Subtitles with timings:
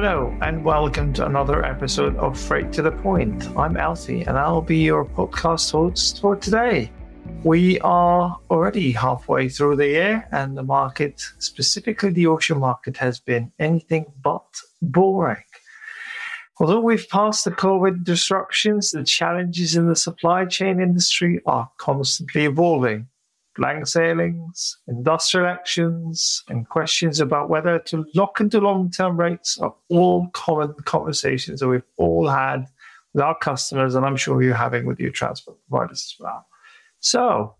[0.00, 3.48] Hello, and welcome to another episode of Freight to the Point.
[3.56, 6.92] I'm Alfie, and I'll be your podcast host for today.
[7.42, 13.18] We are already halfway through the year, and the market, specifically the ocean market, has
[13.18, 14.46] been anything but
[14.80, 15.42] boring.
[16.60, 22.44] Although we've passed the COVID disruptions, the challenges in the supply chain industry are constantly
[22.44, 23.08] evolving
[23.58, 29.74] blank sailings, industrial actions, and questions about whether to lock into long term rates are
[29.90, 32.66] all common conversations that we've all had
[33.12, 36.46] with our customers, and I'm sure you're having with your transport providers as well.
[37.00, 37.56] So,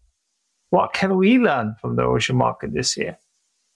[0.71, 3.19] what can we learn from the ocean market this year?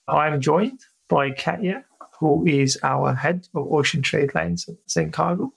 [0.08, 1.84] I'm joined by Catia,
[2.20, 5.50] who is our head of ocean trade lanes at Zencargo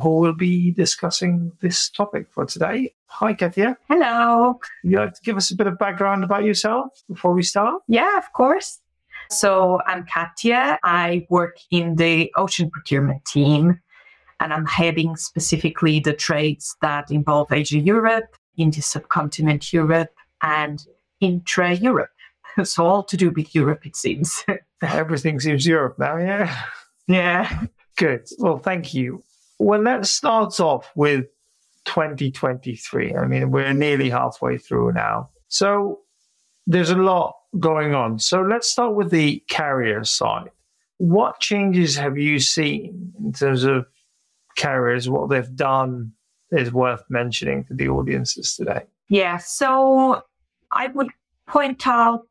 [0.00, 2.92] who will be discussing this topic for today.
[3.06, 3.76] Hi, Catia.
[3.88, 4.60] Hello.
[4.82, 7.82] You like to give us a bit of background about yourself before we start?
[7.88, 8.80] Yeah, of course.
[9.30, 10.78] So I'm Catia.
[10.84, 13.80] I work in the ocean procurement team,
[14.40, 20.84] and I'm heading specifically the trades that involve Asia Europe, India subcontinent Europe, and
[21.20, 22.10] intra Europe.
[22.64, 24.42] So all to do with Europe, it seems.
[24.82, 26.64] Everything seems Europe now, yeah.
[27.06, 27.64] Yeah.
[27.96, 28.28] Good.
[28.38, 29.22] Well, thank you.
[29.58, 31.26] Well, let's start off with
[31.86, 33.14] 2023.
[33.14, 35.30] I mean, we're nearly halfway through now.
[35.48, 36.00] So
[36.66, 38.18] there's a lot going on.
[38.18, 40.50] So let's start with the carrier side.
[40.98, 43.86] What changes have you seen in terms of
[44.56, 45.08] carriers?
[45.08, 46.12] What they've done
[46.50, 48.82] is worth mentioning to the audiences today.
[49.08, 49.38] Yeah.
[49.38, 50.22] So
[50.72, 51.10] I would
[51.46, 52.26] point out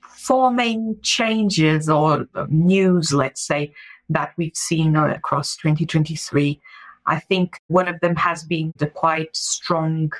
[0.00, 3.72] four main changes or news, let's say,
[4.08, 6.60] that we've seen uh, across 2023.
[7.06, 10.12] I think one of them has been the quite strong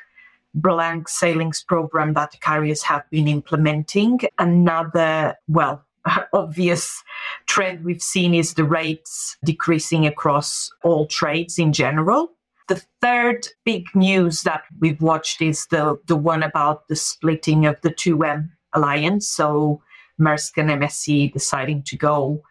[0.54, 4.20] blank sailings program that carriers have been implementing.
[4.38, 5.84] Another, well,
[6.32, 7.02] obvious
[7.46, 12.30] trend we've seen is the rates decreasing across all trades in general.
[12.68, 17.80] The third big news that we've watched is the, the one about the splitting of
[17.82, 19.28] the 2M alliance.
[19.28, 19.82] So
[20.20, 22.42] Maersk and MSC deciding to go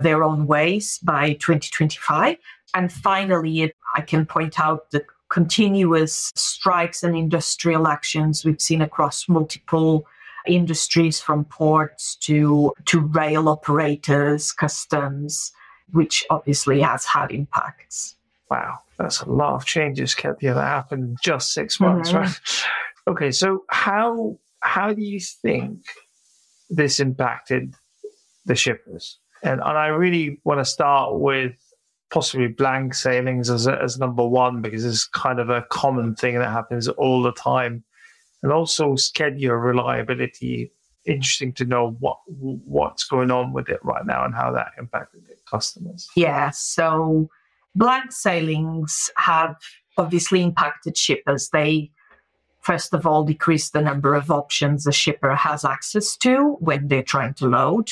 [0.00, 2.36] their own ways by 2025.
[2.74, 9.28] And finally, I can point out the continuous strikes and industrial actions we've seen across
[9.28, 10.06] multiple
[10.46, 15.52] industries from ports to, to rail operators, customs,
[15.92, 18.16] which obviously has had impacts.
[18.50, 22.18] Wow, that's a lot of changes, Catia, that happened in just six months, mm-hmm.
[22.18, 22.40] right?
[23.08, 25.80] Okay, so how how do you think
[26.68, 27.74] this impacted
[28.44, 29.18] the shippers?
[29.42, 31.52] And, and I really want to start with
[32.10, 36.50] possibly blank sailings as, as number one because it's kind of a common thing that
[36.50, 37.84] happens all the time.
[38.42, 40.72] And also schedule reliability.
[41.06, 45.26] Interesting to know what what's going on with it right now and how that impacted
[45.26, 46.08] the customers.
[46.14, 47.28] Yeah, so
[47.74, 49.56] blank sailings have
[49.96, 51.50] obviously impacted shippers.
[51.50, 51.90] They
[52.60, 57.02] first of all decrease the number of options a shipper has access to when they're
[57.02, 57.90] trying to load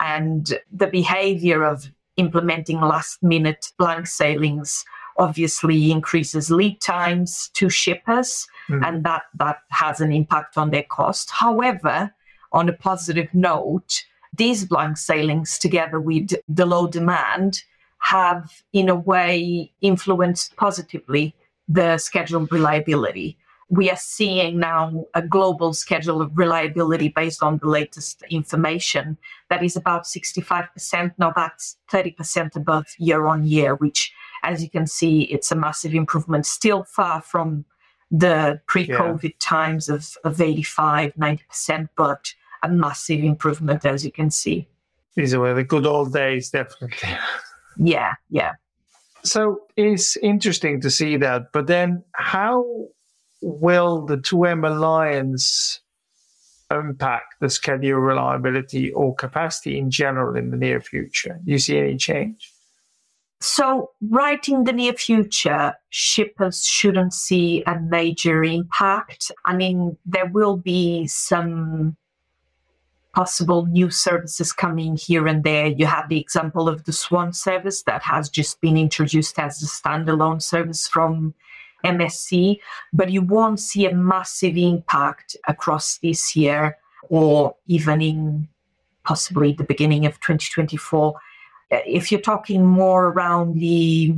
[0.00, 4.84] and the behavior of implementing last minute blank sailings
[5.18, 8.86] obviously increases lead times to shippers mm.
[8.86, 12.12] and that that has an impact on their cost however
[12.52, 14.04] on a positive note
[14.36, 17.62] these blank sailings together with the low demand
[17.98, 21.34] have in a way influenced positively
[21.68, 23.36] the schedule reliability
[23.70, 29.16] we are seeing now a global schedule of reliability based on the latest information
[29.48, 31.12] that is about 65%.
[31.18, 35.94] Now that's 30% above year on year, which, as you can see, it's a massive
[35.94, 37.64] improvement, still far from
[38.10, 39.30] the pre COVID yeah.
[39.38, 44.66] times of, of 85, 90%, but a massive improvement, as you can see.
[45.14, 47.08] These were the good old days, definitely.
[47.76, 48.54] Yeah, yeah.
[49.22, 51.52] So it's interesting to see that.
[51.52, 52.88] But then, how
[53.40, 55.80] will the 2M alliance
[56.70, 61.40] impact the schedule reliability or capacity in general in the near future?
[61.44, 62.52] Do you see any change?
[63.42, 69.32] So, right in the near future, shippers shouldn't see a major impact.
[69.46, 71.96] I mean, there will be some
[73.14, 75.66] possible new services coming here and there.
[75.66, 79.66] You have the example of the Swan service that has just been introduced as a
[79.66, 81.34] standalone service from
[81.84, 82.60] MSC,
[82.92, 86.76] but you won't see a massive impact across this year
[87.08, 88.48] or even in
[89.04, 91.14] possibly the beginning of 2024.
[91.70, 94.14] If you're talking more around the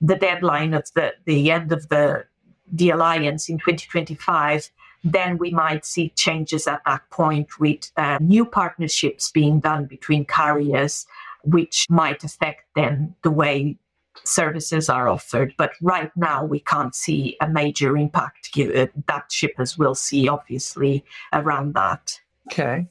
[0.00, 2.24] the deadline of the, the end of the
[2.70, 4.70] the alliance in 2025,
[5.04, 10.24] then we might see changes at that point with uh, new partnerships being done between
[10.24, 11.06] carriers
[11.46, 13.76] which might affect then the way
[14.24, 15.54] services are offered.
[15.56, 21.04] But right now, we can't see a major impact uh, that shippers will see, obviously,
[21.32, 22.18] around that.
[22.50, 22.86] Okay.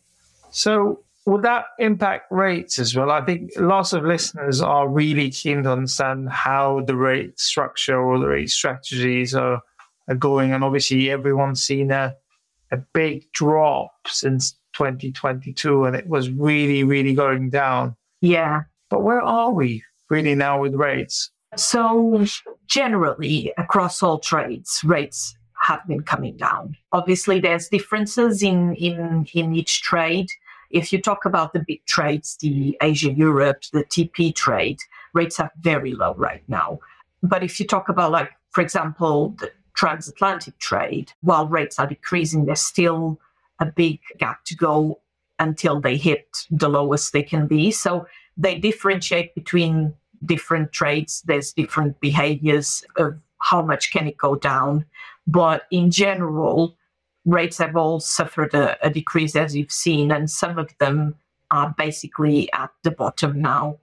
[0.52, 3.12] So, will that impact rates as well?
[3.12, 8.20] I think lots of listeners are really keen to understand how the rate structure or
[8.20, 9.62] the rate strategies are,
[10.08, 10.54] are going.
[10.54, 12.16] And obviously, everyone's seen a,
[12.72, 17.96] a big drop since 2022, and it was really, really going down.
[18.22, 18.64] Yeah.
[18.90, 21.32] But where are we really now with rates?
[21.56, 22.26] So,
[22.68, 26.76] generally, across all trades, rates have been coming down.
[26.92, 30.28] Obviously, there's differences in, in, in each trade.
[30.70, 34.80] If you talk about the big trades, the Asia Europe, the TP trade,
[35.14, 36.80] rates are very low right now.
[37.24, 42.46] But if you talk about, like, for example, the transatlantic trade, while rates are decreasing,
[42.46, 43.20] there's still
[43.60, 45.00] a big gap to go
[45.40, 47.72] until they hit the lowest they can be.
[47.72, 48.08] So
[48.38, 49.94] they differentiate between
[50.26, 51.24] different trades.
[51.26, 54.86] There's different behaviors of how much can it go down.
[55.28, 56.76] But in general,
[57.26, 61.16] rates have all suffered a, a decrease, as you've seen, and some of them
[61.52, 63.78] are basically at the bottom now,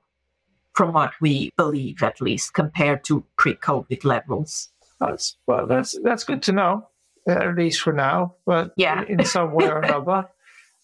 [0.74, 4.68] from what we believe, at least, compared to pre-COVID levels.
[5.00, 6.88] That's well, that's that's good to know,
[7.26, 8.34] at least for now.
[8.46, 10.28] But yeah, in some way or another.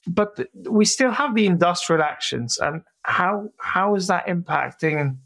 [0.06, 5.16] But we still have the industrial actions, and how how is that impacting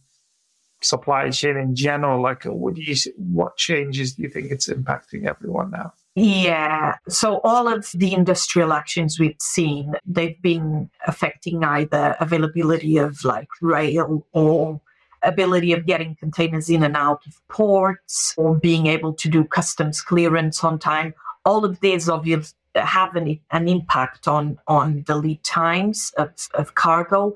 [0.83, 2.23] supply chain in general?
[2.23, 5.93] Like, what do you what changes do you think it's impacting everyone now?
[6.15, 6.97] Yeah.
[7.09, 13.49] So all of the industrial actions we've seen, they've been affecting either availability of like
[13.61, 14.81] rail or
[15.25, 20.01] ability of getting containers in and out of ports or being able to do customs
[20.01, 21.15] clearance on time.
[21.45, 26.75] All of these obviously have an, an impact on on the lead times of, of
[26.75, 27.35] cargo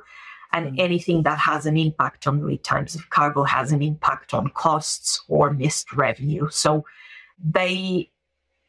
[0.56, 0.81] and mm.
[0.81, 5.23] anything that has an impact on lead times of cargo has an impact on costs
[5.29, 6.49] or missed revenue.
[6.50, 6.85] So
[7.38, 8.11] they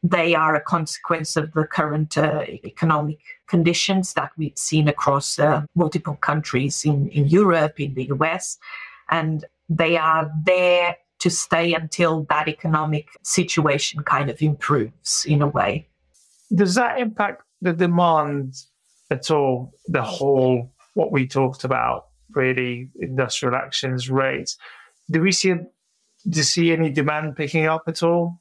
[0.04, 3.18] they are a consequence of the current uh, economic
[3.48, 8.58] conditions that we've seen across uh, multiple countries in, in Europe, in the US,
[9.10, 15.48] and they are there to stay until that economic situation kind of improves in a
[15.48, 15.88] way.
[16.54, 18.54] Does that impact the demand
[19.10, 24.58] at all, the whole what we talked about, really industrial actions rates.
[25.08, 25.54] Do we see
[26.28, 28.40] do you see any demand picking up at all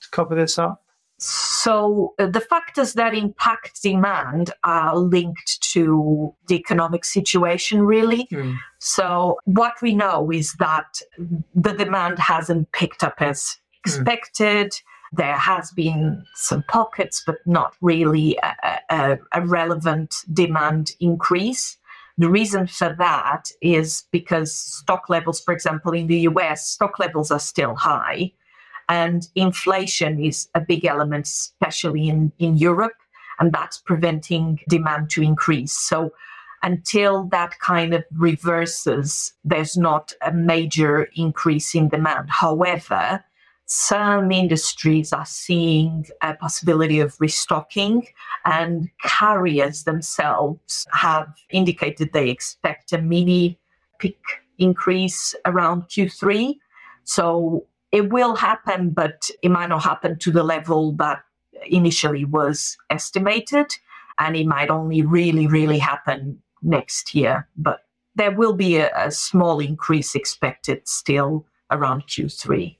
[0.00, 0.84] to cover this up?
[1.16, 8.28] So uh, the factors that impact demand are linked to the economic situation, really.
[8.30, 8.56] Mm.
[8.78, 11.00] So what we know is that
[11.54, 14.68] the demand hasn't picked up as expected.
[14.68, 14.82] Mm.
[15.14, 21.76] There has been some pockets, but not really a, a, a relevant demand increase.
[22.16, 27.30] The reason for that is because stock levels, for example, in the US, stock levels
[27.30, 28.32] are still high.
[28.88, 32.96] And inflation is a big element, especially in, in Europe,
[33.38, 35.72] and that's preventing demand to increase.
[35.72, 36.10] So
[36.62, 42.30] until that kind of reverses, there's not a major increase in demand.
[42.30, 43.24] However,
[43.70, 48.06] some industries are seeing a possibility of restocking,
[48.46, 53.58] and carriers themselves have indicated they expect a mini
[53.98, 54.18] peak
[54.56, 56.56] increase around Q3.
[57.04, 61.22] So it will happen, but it might not happen to the level that
[61.66, 63.66] initially was estimated.
[64.18, 67.46] And it might only really, really happen next year.
[67.54, 67.80] But
[68.14, 72.77] there will be a, a small increase expected still around Q3.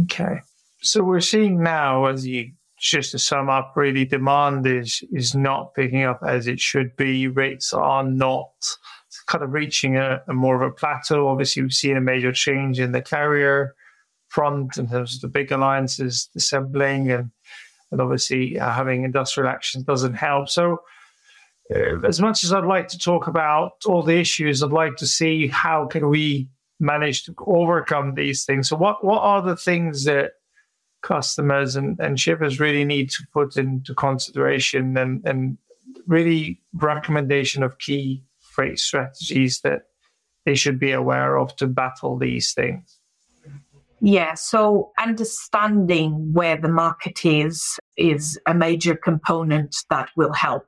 [0.00, 0.40] Okay.
[0.80, 5.74] So we're seeing now, as you just to sum up, really demand is is not
[5.74, 7.28] picking up as it should be.
[7.28, 8.50] Rates are not
[9.26, 11.28] kind of reaching a, a more of a plateau.
[11.28, 13.74] Obviously, we've seen a major change in the carrier
[14.28, 17.30] front in terms of the big alliances assembling, and
[17.92, 20.48] and obviously uh, having industrial action doesn't help.
[20.48, 20.78] So.
[21.72, 25.06] Uh, as much as I'd like to talk about all the issues, I'd like to
[25.06, 26.48] see how can we
[26.82, 28.68] manage to overcome these things.
[28.68, 30.32] So, what what are the things that
[31.02, 35.58] customers and, and shippers really need to put into consideration and, and
[36.06, 39.82] really recommendation of key freight strategies that
[40.44, 42.98] they should be aware of to battle these things?
[44.00, 50.66] Yeah, so understanding where the market is is a major component that will help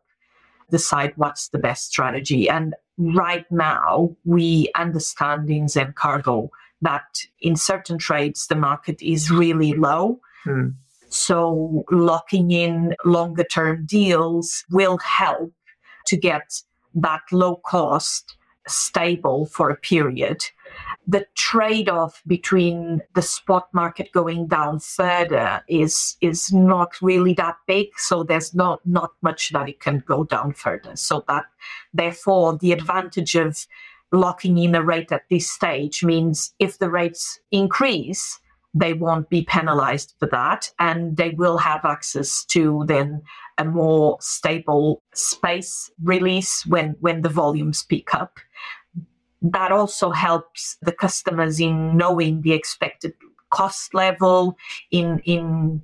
[0.71, 2.49] decide what's the best strategy.
[2.49, 6.51] And right now, we understand in Zencargo
[6.83, 10.21] that in certain trades, the market is really low.
[10.45, 10.71] Hmm.
[11.09, 15.53] So locking in longer term deals will help
[16.07, 16.61] to get
[16.95, 18.37] that low cost
[18.67, 20.45] stable for a period,
[21.07, 27.89] the trade-off between the spot market going down further is is not really that big
[27.97, 30.97] so there's not not much that it can go down further.
[30.97, 31.45] So that
[31.93, 33.67] therefore the advantage of
[34.13, 38.41] locking in a rate at this stage means if the rates increase
[38.75, 43.23] they won't be penalized for that and they will have access to then
[43.59, 48.39] a more stable space release when when the volumes pick up
[49.45, 53.13] that also helps the customers in knowing the expected
[53.51, 54.57] cost level,
[54.91, 55.83] in in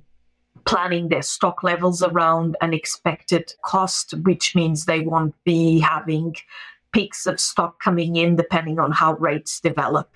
[0.65, 6.35] planning their stock levels around an expected cost, which means they won't be having
[6.91, 10.09] peaks of stock coming in depending on how rates develop.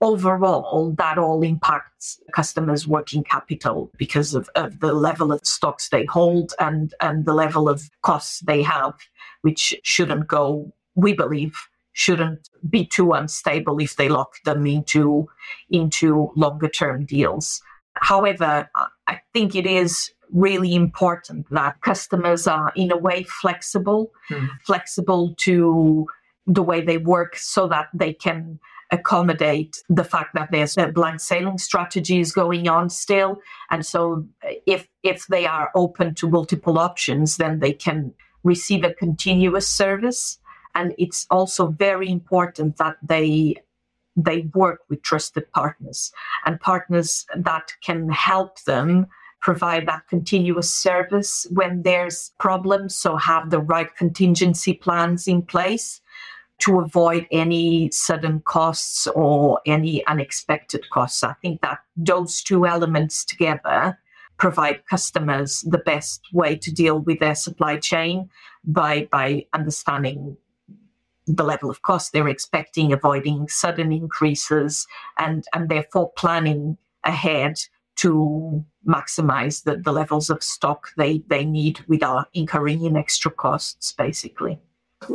[0.00, 6.04] Overall, that all impacts customers' working capital because of, of the level of stocks they
[6.04, 8.94] hold and, and the level of costs they have,
[9.40, 11.56] which shouldn't go, we believe,
[11.96, 15.26] shouldn't be too unstable if they lock them into
[15.70, 17.62] into longer term deals.
[17.94, 18.68] However,
[19.06, 24.46] I think it is really important that customers are in a way flexible, mm.
[24.66, 26.06] flexible to
[26.46, 28.60] the way they work so that they can
[28.90, 34.24] accommodate the fact that there's a blank sailing strategy is going on still and so
[34.64, 40.38] if if they are open to multiple options then they can receive a continuous service
[40.76, 43.56] and it's also very important that they
[44.16, 46.12] they work with trusted partners
[46.46, 49.06] and partners that can help them
[49.40, 52.96] provide that continuous service when there's problems.
[52.96, 56.00] So have the right contingency plans in place
[56.60, 61.22] to avoid any sudden costs or any unexpected costs.
[61.22, 63.98] I think that those two elements together
[64.38, 68.30] provide customers the best way to deal with their supply chain
[68.64, 70.36] by by understanding
[71.26, 74.86] the level of cost they're expecting, avoiding sudden increases,
[75.18, 77.58] and, and therefore planning ahead
[77.96, 83.92] to maximize the, the levels of stock they, they need without incurring in extra costs,
[83.92, 84.58] basically.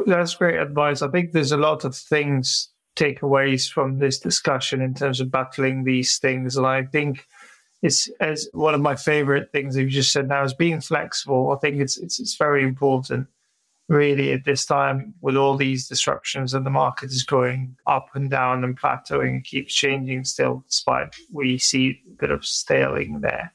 [0.05, 1.01] That's great advice.
[1.01, 5.83] I think there's a lot of things, takeaways from this discussion in terms of battling
[5.83, 6.57] these things.
[6.57, 7.25] And I think
[7.81, 11.51] it's as one of my favorite things you just said now is being flexible.
[11.51, 13.27] I think it's it's, it's very important
[13.91, 18.29] really at this time with all these disruptions and the market is going up and
[18.29, 23.53] down and plateauing keeps changing still, despite we see a bit of staling there.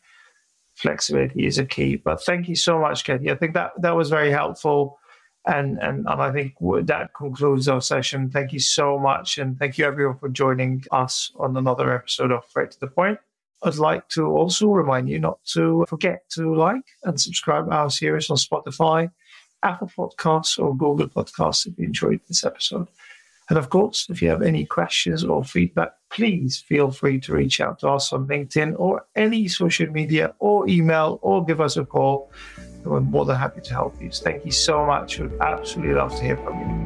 [0.75, 1.97] Flexibility is a key.
[1.97, 3.31] But thank you so much, Katie.
[3.31, 4.99] I think that that was very helpful.
[5.47, 6.53] And, and, and I think
[6.87, 8.29] that concludes our session.
[8.29, 9.39] Thank you so much.
[9.39, 13.19] And thank you everyone for joining us on another episode of Freight to the Point.
[13.63, 18.29] I'd like to also remind you not to forget to like and subscribe our series
[18.29, 19.11] on Spotify
[19.67, 22.87] Apple Podcasts or Google Podcasts if you enjoyed this episode.
[23.49, 27.61] And of course, if you have any questions or feedback, please feel free to reach
[27.61, 31.85] out to us on LinkedIn or any social media or email or give us a
[31.85, 32.31] call.
[32.85, 34.11] We're more than happy to help you.
[34.11, 35.19] Thank you so much.
[35.19, 36.86] We'd absolutely love to hear from you.